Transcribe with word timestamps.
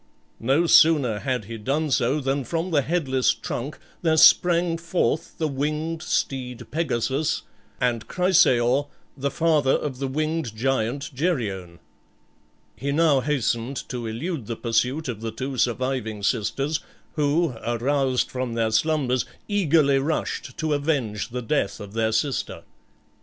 No 0.39 0.65
sooner 0.65 1.19
had 1.19 1.45
he 1.45 1.59
done 1.59 1.91
so 1.91 2.19
than 2.19 2.43
from 2.43 2.71
the 2.71 2.81
headless 2.81 3.35
trunk 3.35 3.77
there 4.01 4.17
sprang 4.17 4.79
forth 4.79 5.37
the 5.37 5.47
winged 5.47 6.01
steed 6.01 6.65
Pegasus, 6.71 7.43
and 7.79 8.07
Chrysaor, 8.07 8.87
the 9.15 9.29
father 9.29 9.73
of 9.73 9.99
the 9.99 10.07
winged 10.07 10.55
giant 10.55 11.13
Geryon. 11.13 11.77
He 12.75 12.91
now 12.91 13.19
hastened 13.19 13.87
to 13.89 14.07
elude 14.07 14.47
the 14.47 14.55
pursuit 14.55 15.07
of 15.07 15.21
the 15.21 15.29
two 15.29 15.57
surviving 15.57 16.23
sisters, 16.23 16.79
who, 17.13 17.53
aroused 17.63 18.31
from 18.31 18.55
their 18.55 18.71
slumbers, 18.71 19.25
eagerly 19.47 19.99
rushed 19.99 20.57
to 20.57 20.73
avenge 20.73 21.29
the 21.29 21.43
death 21.43 21.79
of 21.79 21.93
their 21.93 22.11
sister. 22.11 22.63